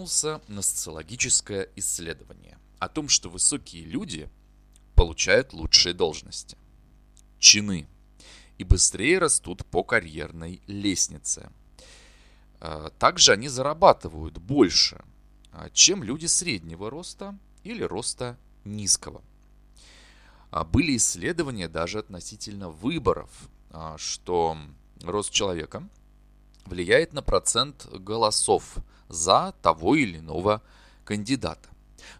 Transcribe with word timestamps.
наткнулся 0.00 0.40
на 0.48 0.62
социологическое 0.62 1.68
исследование 1.76 2.58
о 2.78 2.88
том, 2.88 3.08
что 3.08 3.28
высокие 3.28 3.84
люди 3.84 4.30
получают 4.94 5.52
лучшие 5.52 5.92
должности, 5.92 6.56
чины 7.38 7.86
и 8.56 8.64
быстрее 8.64 9.18
растут 9.18 9.66
по 9.66 9.82
карьерной 9.82 10.62
лестнице. 10.66 11.50
А, 12.60 12.88
также 12.98 13.32
они 13.32 13.48
зарабатывают 13.48 14.38
больше, 14.38 15.04
а, 15.52 15.68
чем 15.70 16.02
люди 16.02 16.26
среднего 16.26 16.88
роста 16.88 17.38
или 17.62 17.82
роста 17.82 18.38
низкого. 18.64 19.22
А, 20.50 20.64
были 20.64 20.96
исследования 20.96 21.68
даже 21.68 21.98
относительно 21.98 22.70
выборов, 22.70 23.28
что 23.98 24.56
рост 25.02 25.30
человека 25.30 25.88
влияет 26.66 27.12
на 27.12 27.22
процент 27.22 27.86
голосов 27.86 28.76
за 29.08 29.54
того 29.62 29.96
или 29.96 30.18
иного 30.18 30.62
кандидата. 31.04 31.68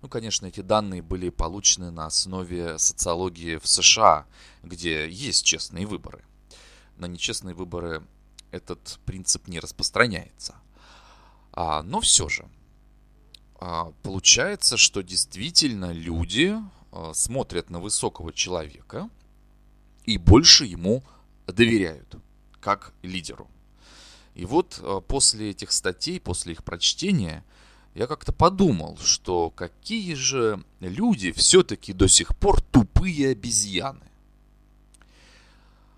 Ну, 0.03 0.09
конечно, 0.09 0.47
эти 0.47 0.61
данные 0.61 1.03
были 1.03 1.31
получены 1.31 1.91
на 1.91 2.07
основе 2.07 2.79
социологии 2.79 3.57
в 3.57 3.67
США, 3.67 4.27
где 4.63 5.09
есть 5.09 5.45
честные 5.45 5.87
выборы. 5.87 6.23
На 6.97 7.07
нечестные 7.07 7.55
выборы 7.55 8.03
этот 8.51 8.99
принцип 9.05 9.49
не 9.49 9.61
распространяется. 9.61 10.57
А, 11.53 11.83
но 11.83 12.01
все 12.01 12.29
же, 12.29 12.49
а, 13.59 13.93
получается, 14.03 14.77
что 14.77 15.03
действительно 15.03 15.93
люди 15.93 16.57
а, 16.93 17.13
смотрят 17.13 17.71
на 17.71 17.81
высокого 17.81 18.33
человека 18.33 19.09
и 20.05 20.19
больше 20.19 20.65
ему 20.65 21.03
доверяют, 21.47 22.17
как 22.61 22.93
лидеру. 23.03 23.49
И 24.35 24.45
вот 24.45 24.79
а, 24.83 25.01
после 25.01 25.51
этих 25.51 25.73
статей, 25.73 26.21
после 26.21 26.53
их 26.53 26.65
прочтения, 26.65 27.45
я 27.95 28.07
как-то 28.07 28.33
подумал, 28.33 28.97
что 28.99 29.51
какие 29.51 30.15
же 30.15 30.63
люди 30.81 31.33
все-таки 31.33 31.93
до 31.93 32.09
сих 32.09 32.37
пор 32.37 32.61
тупые 32.61 33.31
обезьяны. 33.31 34.07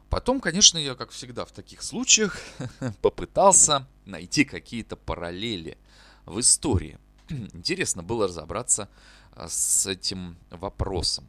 Потом, 0.08 0.40
конечно, 0.40 0.78
я, 0.78 0.94
как 0.94 1.10
всегда 1.10 1.44
в 1.44 1.52
таких 1.52 1.82
случаях, 1.82 2.38
попытался 3.02 3.86
найти 4.04 4.44
какие-то 4.44 4.96
параллели 4.96 5.78
в 6.26 6.40
истории. 6.40 6.98
Интересно 7.28 8.02
было 8.02 8.28
разобраться 8.28 8.88
а, 9.34 9.48
с 9.48 9.86
этим 9.86 10.36
вопросом. 10.50 11.26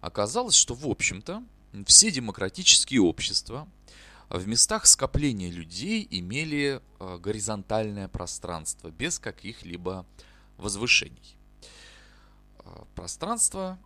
Оказалось, 0.00 0.54
что, 0.54 0.74
в 0.74 0.86
общем-то, 0.86 1.42
все 1.86 2.10
демократические 2.10 3.02
общества 3.02 3.68
в 4.30 4.46
местах 4.46 4.86
скопления 4.86 5.50
людей 5.50 6.06
имели 6.10 6.82
а, 6.98 7.18
горизонтальное 7.18 8.08
пространство 8.08 8.90
без 8.90 9.18
каких-либо 9.18 10.06
возвышений. 10.56 11.36
А, 12.58 12.84
пространство, 12.94 13.78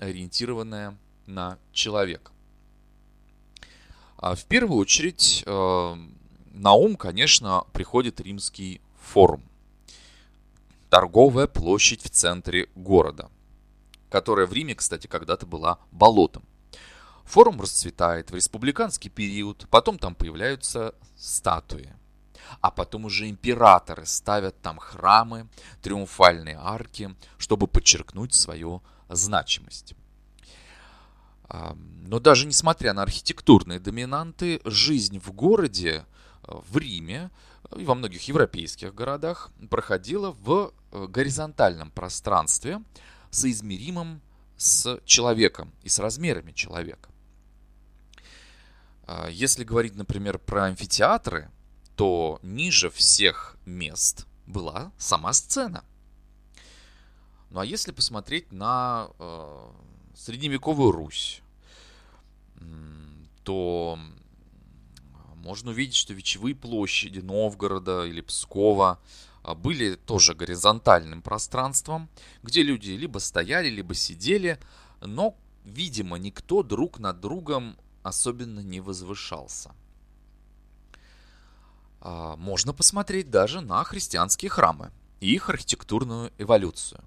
ориентированное 0.00 0.98
на 1.26 1.58
человека. 1.72 2.32
А 4.18 4.34
в 4.34 4.44
первую 4.46 4.80
очередь 4.80 5.42
э, 5.46 5.96
на 6.52 6.72
ум, 6.72 6.96
конечно, 6.96 7.64
приходит 7.72 8.20
римский 8.20 8.80
форум. 8.98 9.42
Торговая 10.88 11.46
площадь 11.46 12.02
в 12.02 12.10
центре 12.10 12.68
города, 12.74 13.30
которая 14.08 14.46
в 14.46 14.52
Риме, 14.52 14.74
кстати, 14.74 15.06
когда-то 15.06 15.44
была 15.44 15.78
болотом. 15.92 16.44
Форум 17.26 17.60
расцветает 17.60 18.30
в 18.30 18.34
республиканский 18.34 19.10
период, 19.10 19.66
потом 19.70 19.98
там 19.98 20.14
появляются 20.14 20.94
статуи. 21.16 21.92
А 22.60 22.70
потом 22.70 23.04
уже 23.04 23.28
императоры 23.28 24.06
ставят 24.06 24.60
там 24.62 24.78
храмы, 24.78 25.48
триумфальные 25.82 26.56
арки, 26.60 27.14
чтобы 27.38 27.66
подчеркнуть 27.66 28.34
свою 28.34 28.82
значимость. 29.08 29.94
Но 31.48 32.20
даже 32.20 32.46
несмотря 32.46 32.92
на 32.92 33.02
архитектурные 33.02 33.78
доминанты, 33.78 34.60
жизнь 34.64 35.18
в 35.18 35.32
городе, 35.32 36.04
э, 36.42 36.52
в 36.68 36.76
Риме 36.76 37.30
и 37.76 37.84
во 37.84 37.94
многих 37.94 38.22
европейских 38.28 38.94
городах 38.94 39.50
проходила 39.70 40.32
в 40.32 40.72
э, 40.92 41.06
горизонтальном 41.06 41.90
пространстве, 41.90 42.82
соизмеримом 43.30 44.20
с 44.56 45.00
человеком 45.04 45.72
и 45.82 45.88
с 45.88 45.98
размерами 45.98 46.52
человека. 46.52 47.10
А, 49.06 49.28
если 49.28 49.64
говорить, 49.64 49.94
например, 49.94 50.38
про 50.38 50.64
амфитеатры, 50.64 51.50
то 51.96 52.38
ниже 52.42 52.90
всех 52.90 53.56
мест 53.64 54.26
была 54.46 54.92
сама 54.98 55.32
сцена. 55.32 55.84
Ну 57.50 57.60
а 57.60 57.64
если 57.64 57.92
посмотреть 57.92 58.52
на 58.52 59.08
э, 59.18 59.70
средневековую 60.14 60.92
Русь, 60.92 61.40
то 63.44 63.98
можно 65.36 65.70
увидеть, 65.70 65.94
что 65.94 66.12
вечевые 66.12 66.56
площади 66.56 67.20
Новгорода 67.20 68.04
или 68.04 68.20
Пскова 68.20 68.98
а, 69.44 69.54
были 69.54 69.94
тоже 69.94 70.34
горизонтальным 70.34 71.22
пространством, 71.22 72.08
где 72.42 72.62
люди 72.62 72.90
либо 72.90 73.18
стояли, 73.18 73.68
либо 73.68 73.94
сидели, 73.94 74.58
но, 75.00 75.36
видимо, 75.64 76.16
никто 76.16 76.64
друг 76.64 76.98
над 76.98 77.20
другом 77.20 77.76
особенно 78.08 78.60
не 78.60 78.80
возвышался. 78.80 79.74
А, 82.00 82.36
можно 82.36 82.72
посмотреть 82.72 83.30
даже 83.30 83.60
на 83.60 83.82
христианские 83.84 84.50
храмы 84.50 84.90
и 85.20 85.34
их 85.34 85.48
архитектурную 85.48 86.32
эволюцию. 86.38 87.02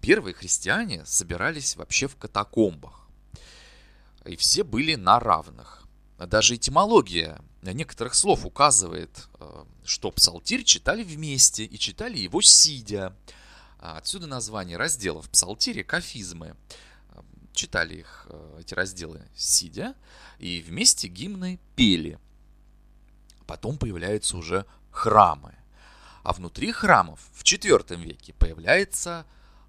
Первые 0.00 0.34
христиане 0.34 1.04
собирались 1.06 1.76
вообще 1.76 2.08
в 2.08 2.16
катакомбах 2.16 3.04
и 4.24 4.36
все 4.36 4.64
были 4.64 4.94
на 4.94 5.20
равных. 5.20 5.86
Даже 6.18 6.54
этимология 6.54 7.40
некоторых 7.62 8.14
слов 8.14 8.44
указывает, 8.44 9.28
э, 9.40 9.64
что 9.84 10.10
псалтирь 10.10 10.64
читали 10.64 11.02
вместе 11.02 11.64
и 11.64 11.78
читали 11.78 12.18
его 12.18 12.40
сидя. 12.40 13.16
Отсюда 13.78 14.26
название 14.26 14.78
разделов 14.78 15.28
псалтире 15.28 15.84
кафизмы. 15.84 16.56
Читали 17.54 17.94
их, 18.00 18.26
э, 18.28 18.58
эти 18.60 18.74
разделы, 18.74 19.22
сидя, 19.34 19.94
и 20.38 20.60
вместе 20.60 21.08
гимны 21.08 21.60
пели. 21.76 22.18
Потом 23.46 23.78
появляются 23.78 24.36
уже 24.36 24.66
храмы. 24.90 25.54
А 26.24 26.32
внутри 26.32 26.72
храмов 26.72 27.20
в 27.32 27.44
IV 27.44 27.96
веке 27.96 28.34
появляется 28.34 29.24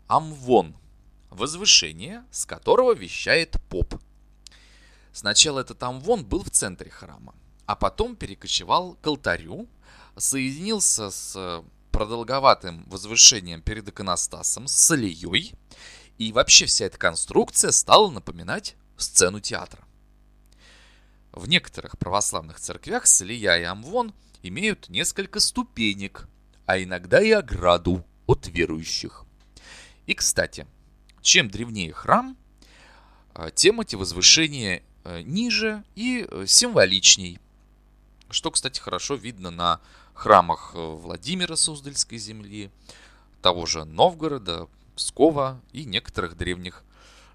амвон, 0.08 0.76
возвышение, 1.30 2.24
с 2.32 2.46
которого 2.46 2.96
вещает 2.96 3.58
поп. 3.70 4.02
Сначала 5.14 5.60
этот 5.60 5.82
амвон 5.84 6.26
был 6.26 6.44
в 6.44 6.50
центре 6.50 6.90
храма, 6.90 7.36
а 7.68 7.76
потом 7.76 8.16
перекочевал 8.16 8.98
к 9.02 9.08
алтарю, 9.08 9.68
соединился 10.18 11.12
с 11.12 11.64
продолговатым 11.92 12.84
возвышением 12.88 13.62
перед 13.62 13.88
иконостасом, 13.88 14.68
с 14.68 14.92
алией, 14.92 15.54
и 16.18 16.32
вообще 16.32 16.66
вся 16.66 16.86
эта 16.86 16.98
конструкция 16.98 17.72
стала 17.72 18.10
напоминать 18.10 18.76
сцену 18.98 19.40
театра. 19.40 19.84
В 21.32 21.48
некоторых 21.48 21.98
православных 21.98 22.60
церквях 22.60 23.06
Салия 23.08 23.58
и 23.58 23.64
Амвон 23.64 24.14
имеют 24.42 24.90
несколько 24.90 25.40
ступенек, 25.40 26.28
а 26.66 26.82
иногда 26.82 27.22
и 27.22 27.32
ограду 27.32 28.06
от 28.26 28.48
верующих. 28.48 29.26
И, 30.06 30.14
кстати, 30.14 30.66
чем 31.22 31.50
древнее 31.50 31.92
храм, 31.92 32.38
а, 33.34 33.52
тем 33.52 33.82
эти 33.82 33.96
возвышения 33.96 34.82
Э, 35.06 35.22
ниже 35.22 35.84
и 35.94 36.28
э, 36.28 36.46
символичней. 36.48 37.40
Что, 38.32 38.50
кстати, 38.50 38.80
хорошо 38.80 39.14
видно 39.14 39.52
на 39.52 39.80
храмах 40.16 40.72
э, 40.74 40.80
Владимира 40.80 41.56
Суздальской 41.56 42.18
земли, 42.18 42.72
того 43.44 43.68
же 43.68 43.86
Новгорода, 43.86 44.68
Пскова 44.96 45.62
и 45.72 45.86
некоторых 45.86 46.38
древних 46.38 46.84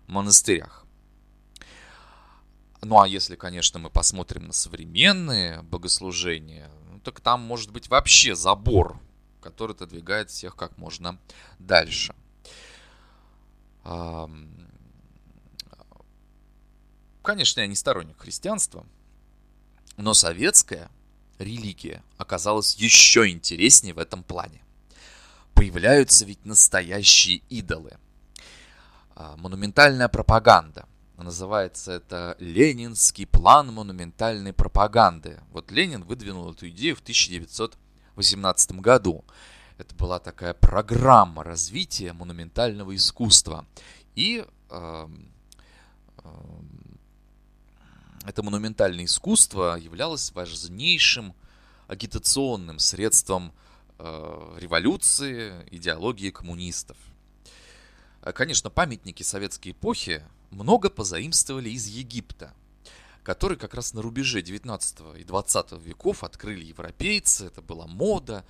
монастырях. 0.06 0.84
Ну 2.82 3.00
а 3.00 3.06
если, 3.06 3.36
конечно, 3.36 3.78
мы 3.78 3.90
посмотрим 3.90 4.46
на 4.46 4.52
современные 4.52 5.62
богослужения, 5.62 6.70
ну, 6.90 6.98
так 7.00 7.20
там 7.20 7.42
может 7.42 7.70
быть 7.70 7.88
вообще 7.88 8.34
забор, 8.34 8.98
который 9.42 9.72
отодвигает 9.72 10.30
всех 10.30 10.56
как 10.56 10.78
можно 10.78 11.18
дальше. 11.58 12.14
Конечно, 17.22 17.60
я 17.60 17.66
не 17.66 17.76
сторонник 17.76 18.18
христианства, 18.18 18.86
но 19.98 20.14
советская 20.14 20.90
религия 21.38 22.02
оказалась 22.16 22.76
еще 22.76 23.28
интереснее 23.28 23.92
в 23.92 23.98
этом 23.98 24.22
плане. 24.22 24.62
Появляются 25.60 26.24
ведь 26.24 26.46
настоящие 26.46 27.42
идолы. 27.50 27.98
А, 29.14 29.36
монументальная 29.36 30.08
пропаганда. 30.08 30.86
Называется 31.18 31.92
это 31.92 32.34
«Ленинский 32.38 33.26
план 33.26 33.70
монументальной 33.70 34.54
пропаганды». 34.54 35.38
Вот 35.52 35.70
Ленин 35.70 36.02
выдвинул 36.04 36.50
эту 36.50 36.70
идею 36.70 36.96
в 36.96 37.00
1918 37.00 37.78
18 38.16 38.72
году. 38.80 39.22
Это 39.76 39.94
была 39.96 40.18
такая 40.18 40.54
программа 40.54 41.44
развития 41.44 42.14
монументального 42.14 42.96
искусства. 42.96 43.66
И 44.14 44.46
э, 44.70 45.08
э, 46.24 46.28
это 48.24 48.42
монументальное 48.42 49.04
искусство 49.04 49.76
являлось 49.76 50.32
важнейшим 50.32 51.34
агитационным 51.86 52.78
средством 52.78 53.48
э, 53.48 53.69
революции, 54.58 55.66
идеологии 55.70 56.30
коммунистов. 56.30 56.96
Э, 58.22 58.32
конечно, 58.32 58.70
памятники 58.70 59.22
советской 59.22 59.70
эпохи 59.70 60.22
много 60.50 60.90
позаимствовали 60.90 61.70
из 61.70 61.86
Египта, 61.86 62.52
который 63.22 63.56
как 63.56 63.74
раз 63.74 63.94
на 63.94 64.02
рубеже 64.02 64.42
19 64.42 65.18
и 65.18 65.24
20 65.24 65.72
веков 65.84 66.24
открыли 66.24 66.64
европейцы, 66.64 67.46
это 67.46 67.62
была 67.62 67.86
мода, 67.86 68.44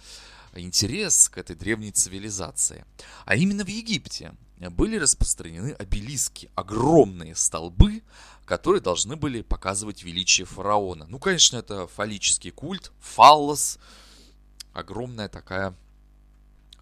интерес 0.55 1.29
к 1.29 1.39
этой 1.39 1.55
древней 1.55 1.93
цивилизации. 1.93 2.85
А 3.25 3.37
именно 3.37 3.65
в 3.65 3.69
Египте 3.69 4.35
были 4.59 4.97
распространены 4.97 5.73
обелиски, 5.73 6.51
огромные 6.55 7.35
столбы, 7.35 8.03
которые 8.45 8.81
должны 8.81 9.17
были 9.17 9.43
показывать 9.43 10.03
величие 10.03 10.45
фараона. 10.45 11.07
Ну, 11.09 11.19
конечно, 11.19 11.57
это 11.57 11.87
фаллический 11.87 12.51
культ, 12.51 12.91
фаллос, 13.01 13.79
огромная 14.73 15.29
такая 15.29 15.75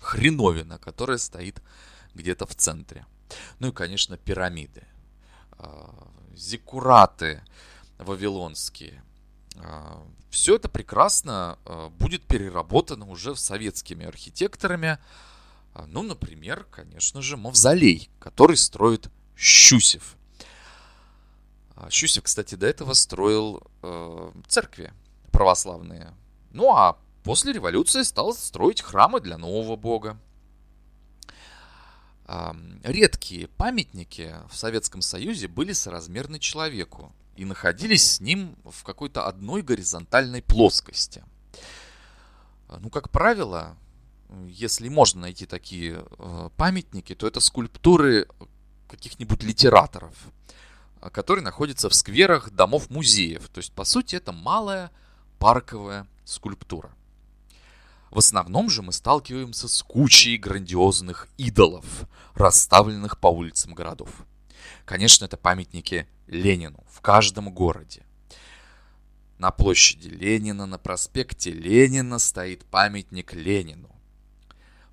хреновина, 0.00 0.78
которая 0.78 1.18
стоит 1.18 1.62
где-то 2.14 2.46
в 2.46 2.54
центре. 2.54 3.06
Ну 3.58 3.68
и, 3.68 3.72
конечно, 3.72 4.16
пирамиды, 4.16 4.84
а, 5.52 6.08
зиккураты 6.34 7.42
вавилонские. 7.98 9.02
А, 9.56 10.02
Все 10.30 10.56
это 10.56 10.68
прекрасно 10.68 11.58
а, 11.64 11.90
будет 11.90 12.24
переработано 12.26 13.08
уже 13.08 13.36
советскими 13.36 14.06
архитекторами. 14.06 14.98
Ну, 15.86 16.02
например, 16.02 16.64
конечно 16.70 17.22
же, 17.22 17.36
мавзолей, 17.36 18.10
который 18.18 18.56
строит 18.56 19.10
Щусев. 19.36 20.16
Щусев, 21.88 22.24
кстати, 22.24 22.56
до 22.56 22.66
этого 22.66 22.94
строил 22.94 23.62
церкви 24.48 24.92
православные. 25.30 26.14
Ну, 26.50 26.74
а 26.74 26.98
после 27.28 27.52
революции 27.52 28.04
стал 28.04 28.32
строить 28.32 28.80
храмы 28.80 29.20
для 29.20 29.36
нового 29.36 29.76
бога 29.76 30.18
редкие 32.82 33.48
памятники 33.48 34.34
в 34.50 34.56
Советском 34.56 35.02
Союзе 35.02 35.46
были 35.46 35.74
соразмерны 35.74 36.38
человеку 36.38 37.12
и 37.36 37.44
находились 37.44 38.12
с 38.12 38.20
ним 38.20 38.56
в 38.64 38.82
какой-то 38.82 39.26
одной 39.26 39.60
горизонтальной 39.60 40.40
плоскости. 40.40 41.22
Ну, 42.70 42.88
как 42.88 43.10
правило, 43.10 43.76
если 44.46 44.88
можно 44.88 45.20
найти 45.20 45.44
такие 45.44 46.06
э, 46.18 46.50
памятники, 46.56 47.14
то 47.14 47.26
это 47.26 47.40
скульптуры 47.40 48.26
каких-нибудь 48.88 49.42
литераторов, 49.42 50.14
которые 51.12 51.44
находятся 51.44 51.90
в 51.90 51.94
скверах 51.94 52.50
домов-музеев. 52.52 53.50
То 53.50 53.58
есть, 53.58 53.74
по 53.74 53.84
сути, 53.84 54.16
это 54.16 54.32
малая 54.32 54.90
парковая 55.38 56.06
скульптура. 56.24 56.90
В 58.10 58.18
основном 58.18 58.70
же 58.70 58.82
мы 58.82 58.92
сталкиваемся 58.92 59.68
с 59.68 59.82
кучей 59.82 60.38
грандиозных 60.38 61.28
идолов, 61.36 61.84
расставленных 62.34 63.18
по 63.18 63.28
улицам 63.28 63.74
городов. 63.74 64.10
Конечно, 64.84 65.26
это 65.26 65.36
памятники 65.36 66.08
Ленину 66.26 66.84
в 66.88 67.00
каждом 67.00 67.52
городе. 67.52 68.02
На 69.36 69.50
площади 69.50 70.08
Ленина, 70.08 70.66
на 70.66 70.78
проспекте 70.78 71.50
Ленина 71.50 72.18
стоит 72.18 72.64
памятник 72.64 73.34
Ленину. 73.34 73.90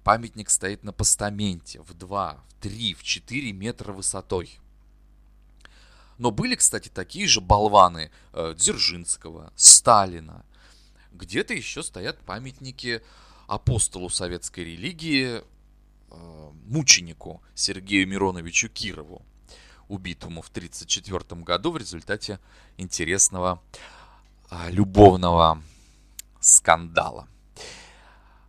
Памятник 0.04 0.50
стоит 0.50 0.84
на 0.84 0.94
постаменте 0.94 1.82
в 1.82 1.94
2, 1.94 2.44
в 2.48 2.54
3, 2.62 2.94
в 2.94 3.04
4 3.04 3.52
метра 3.54 3.92
высотой. 3.92 4.60
Но 6.18 6.32
были, 6.32 6.56
кстати, 6.56 6.90
такие 6.90 7.28
же 7.28 7.42
болваны 7.42 8.12
э, 8.34 8.54
Дзержинского, 8.56 9.52
Сталина, 9.56 10.46
где-то 11.16 11.54
еще 11.54 11.84
стоят 11.84 12.20
памятники 12.20 13.02
апостолу 13.48 14.10
советской 14.10 14.62
религии, 14.62 15.42
э, 16.10 16.52
мученику 16.66 17.42
Сергею 17.54 18.08
Мироновичу 18.08 18.70
Кирову, 18.70 19.26
убитому 19.88 20.42
в 20.42 20.50
1934 20.50 21.42
году 21.44 21.72
в 21.72 21.78
результате 21.78 22.40
интересного 22.78 23.62
э, 24.50 24.72
любовного 24.72 25.62
скандала. 26.40 27.28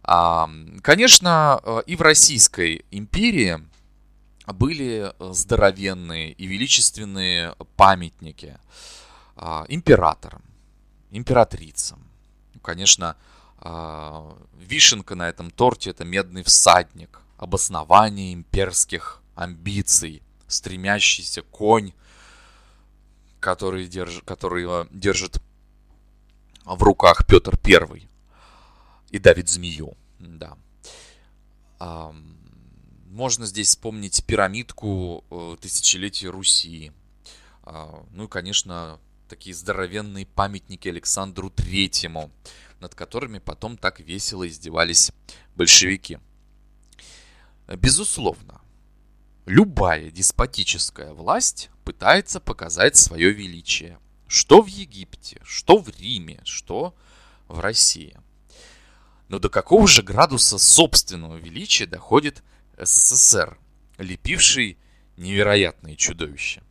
А, 0.02 0.48
конечно, 0.82 1.60
э, 1.62 1.82
и 1.86 1.96
в 1.96 2.02
Российской 2.02 2.84
империи 2.90 3.60
были 4.46 5.12
здоровенные 5.18 6.32
и 6.32 6.46
величественные 6.46 7.56
памятники 7.76 8.58
а, 9.34 9.66
императорам, 9.68 10.42
императрицам, 11.10 12.06
конечно, 12.62 13.16
а, 13.58 14.36
вишенка 14.58 15.14
на 15.14 15.28
этом 15.28 15.50
торте– 15.50 15.90
это 15.90 16.04
медный 16.04 16.42
всадник, 16.42 17.20
обоснование 17.38 18.34
имперских 18.34 19.22
амбиций, 19.34 20.22
стремящийся 20.48 21.42
конь, 21.42 21.92
который, 23.40 23.86
держ, 23.86 24.22
который 24.24 24.66
держит 24.90 25.40
в 26.64 26.82
руках 26.82 27.26
Петр 27.26 27.56
Первый 27.56 28.08
и 29.10 29.18
давит 29.18 29.48
змею. 29.48 29.96
Да. 30.18 30.56
Можно 33.16 33.46
здесь 33.46 33.68
вспомнить 33.68 34.24
пирамидку 34.26 35.24
э, 35.30 35.56
тысячелетия 35.60 36.28
Руси. 36.28 36.92
А, 37.62 38.04
ну 38.10 38.24
и, 38.24 38.28
конечно, 38.28 38.98
такие 39.26 39.54
здоровенные 39.54 40.26
памятники 40.26 40.88
Александру 40.88 41.50
Третьему, 41.50 42.30
над 42.80 42.94
которыми 42.94 43.38
потом 43.38 43.76
так 43.76 44.00
весело 44.00 44.46
издевались 44.46 45.12
большевики. 45.54 46.18
Безусловно, 47.68 48.60
любая 49.44 50.10
деспотическая 50.10 51.12
власть 51.12 51.70
пытается 51.84 52.40
показать 52.40 52.96
свое 52.96 53.32
величие. 53.32 53.98
Что 54.28 54.60
в 54.60 54.66
Египте, 54.66 55.40
что 55.44 55.78
в 55.78 55.88
Риме, 55.88 56.40
что 56.44 56.94
в 57.48 57.60
России. 57.60 58.18
Но 59.28 59.38
до 59.38 59.48
какого 59.48 59.86
же 59.86 60.02
градуса 60.02 60.58
собственного 60.58 61.36
величия 61.36 61.86
доходит 61.86 62.42
СССР, 62.76 63.58
лепивший 63.98 64.78
невероятные 65.16 65.96
чудовища? 65.96 66.62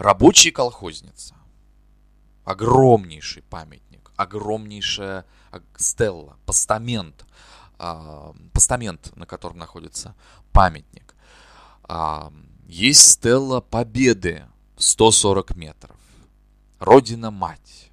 Рабочая 0.00 0.50
колхозница. 0.50 1.34
Огромнейший 2.44 3.42
памятник, 3.42 4.12
огромнейшая 4.16 5.26
стелла, 5.76 6.38
постамент, 6.46 7.26
э, 7.78 8.32
постамент, 8.54 9.14
на 9.14 9.26
котором 9.26 9.58
находится 9.58 10.14
памятник. 10.52 11.14
Э, 11.86 12.30
есть 12.66 13.10
стелла 13.10 13.60
Победы 13.60 14.46
140 14.78 15.54
метров. 15.54 15.98
Родина-мать. 16.78 17.90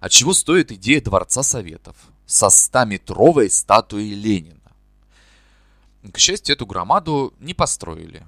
От 0.00 0.12
чего 0.12 0.34
стоит 0.34 0.72
идея 0.72 1.00
Дворца 1.00 1.42
Советов 1.42 1.96
со 2.26 2.48
100-метровой 2.48 3.48
статуей 3.48 4.12
Ленина? 4.12 4.72
К 6.12 6.18
счастью, 6.18 6.54
эту 6.54 6.66
громаду 6.66 7.32
не 7.40 7.54
построили. 7.54 8.26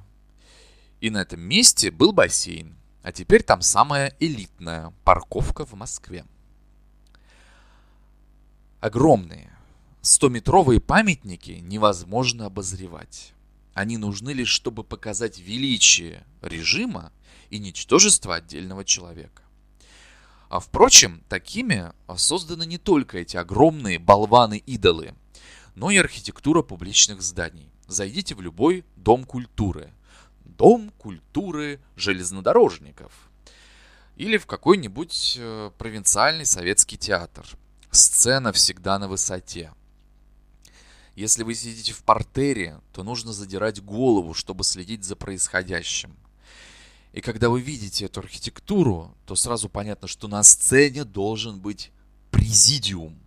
И 1.00 1.08
на 1.08 1.22
этом 1.22 1.40
месте 1.40 1.90
был 1.90 2.12
бассейн. 2.12 2.76
А 3.02 3.12
теперь 3.12 3.42
там 3.42 3.62
самая 3.62 4.14
элитная 4.20 4.92
парковка 5.04 5.64
в 5.64 5.72
Москве. 5.72 6.26
Огромные, 8.80 9.50
100-метровые 10.02 10.80
памятники 10.80 11.52
невозможно 11.62 12.46
обозревать. 12.46 13.32
Они 13.72 13.96
нужны 13.96 14.30
лишь, 14.30 14.48
чтобы 14.48 14.84
показать 14.84 15.38
величие 15.38 16.26
режима 16.42 17.12
и 17.48 17.58
ничтожество 17.58 18.34
отдельного 18.34 18.84
человека. 18.84 19.42
А 20.50 20.60
впрочем, 20.60 21.22
такими 21.28 21.92
созданы 22.16 22.66
не 22.66 22.76
только 22.76 23.18
эти 23.18 23.36
огромные 23.36 23.98
болваны-идолы, 23.98 25.14
но 25.74 25.90
и 25.90 25.96
архитектура 25.96 26.62
публичных 26.62 27.22
зданий. 27.22 27.70
Зайдите 27.86 28.34
в 28.34 28.42
любой 28.42 28.84
дом 28.96 29.24
культуры– 29.24 29.94
Дом 30.60 30.92
культуры 30.98 31.80
железнодорожников. 31.96 33.30
Или 34.16 34.36
в 34.36 34.44
какой-нибудь 34.44 35.36
э, 35.38 35.70
провинциальный 35.78 36.44
советский 36.44 36.98
театр. 36.98 37.46
Сцена 37.90 38.52
всегда 38.52 38.98
на 38.98 39.08
высоте. 39.08 39.72
Если 41.14 41.44
вы 41.44 41.54
сидите 41.54 41.94
в 41.94 42.02
портере, 42.02 42.78
то 42.92 43.02
нужно 43.02 43.32
задирать 43.32 43.82
голову, 43.82 44.34
чтобы 44.34 44.62
следить 44.64 45.02
за 45.02 45.16
происходящим. 45.16 46.14
И 47.14 47.22
когда 47.22 47.48
вы 47.48 47.62
видите 47.62 48.04
эту 48.04 48.20
архитектуру, 48.20 49.16
то 49.24 49.36
сразу 49.36 49.70
понятно, 49.70 50.08
что 50.08 50.28
на 50.28 50.42
сцене 50.42 51.04
должен 51.04 51.58
быть 51.58 51.90
президиум. 52.30 53.18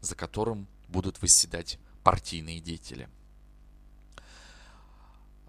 за 0.00 0.14
которым 0.14 0.68
будут 0.88 1.20
восседать 1.20 1.78
партийные 2.02 2.60
деятели. 2.60 3.10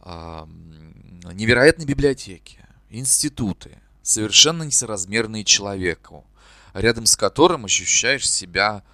Невероятные 0.08 1.86
библиотеки, 1.86 2.66
институты, 2.90 3.82
совершенно 4.02 4.64
несоразмерные 4.64 5.44
человеку, 5.44 6.26
рядом 6.74 7.06
с 7.06 7.18
которым 7.18 7.66
ощущаешь 7.66 8.30
себя 8.30 8.86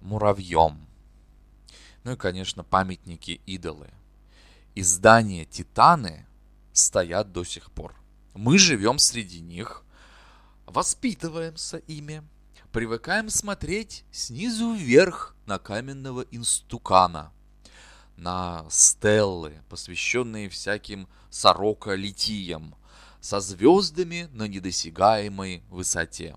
муравьем. 0.00 0.86
Ну 2.04 2.12
и, 2.12 2.16
конечно, 2.16 2.62
памятники 2.62 3.40
идолы. 3.46 3.90
И 4.76 4.82
здания 4.82 5.44
Титаны 5.44 6.24
стоят 6.72 7.32
до 7.32 7.42
сих 7.42 7.72
пор. 7.72 7.96
Мы 8.34 8.56
живем 8.56 8.98
среди 8.98 9.40
них, 9.40 9.84
воспитываемся 10.66 11.78
ими, 11.78 12.22
привыкаем 12.70 13.28
смотреть 13.28 14.04
снизу 14.12 14.72
вверх 14.72 15.34
на 15.46 15.58
каменного 15.58 16.24
инстукана, 16.30 17.32
на 18.20 18.64
стеллы, 18.70 19.60
посвященные 19.68 20.48
всяким 20.48 21.08
сорока-литиям, 21.30 22.76
со 23.20 23.40
звездами 23.40 24.28
на 24.32 24.46
недосягаемой 24.46 25.64
высоте. 25.68 26.36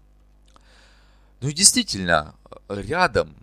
Ну 1.42 1.50
и 1.50 1.54
действительно, 1.54 2.34
рядом 2.70 3.36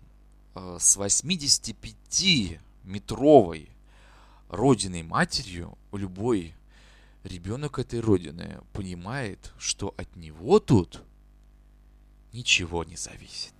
э, 0.54 0.78
с 0.80 0.96
85-метровой 0.96 3.68
родиной 4.48 5.02
матерью 5.02 5.76
любой 5.92 6.54
ребенок 7.24 7.78
этой 7.78 8.00
родины 8.00 8.62
понимает, 8.72 9.52
что 9.58 9.94
от 9.96 10.16
него 10.16 10.60
тут 10.60 11.02
ничего 12.32 12.84
не 12.84 12.96
зависит. 12.96 13.52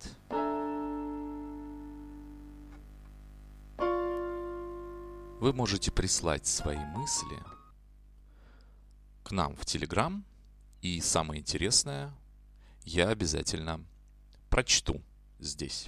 Вы 5.41 5.53
можете 5.53 5.89
прислать 5.89 6.45
свои 6.45 6.77
мысли 6.77 7.39
к 9.23 9.31
нам 9.31 9.55
в 9.55 9.65
Телеграм, 9.65 10.23
и 10.83 11.01
самое 11.01 11.41
интересное, 11.41 12.13
я 12.83 13.09
обязательно 13.09 13.83
прочту 14.51 15.01
здесь. 15.39 15.87